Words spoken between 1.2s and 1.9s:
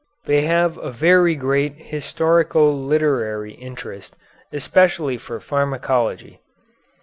great